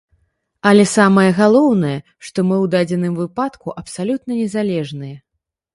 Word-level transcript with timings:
Але 0.69 0.85
самае 0.99 1.25
галоўнае, 1.39 1.93
што 2.29 2.39
мы 2.49 2.55
ў 2.63 2.73
дадзеным 2.77 3.13
выпадку 3.21 3.67
абсалютна 3.85 4.31
незалежныя. 4.41 5.17